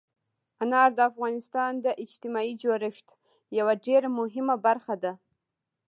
[0.63, 3.07] انار د افغانستان د اجتماعي جوړښت
[3.59, 5.13] یوه ډېره مهمه برخه ده.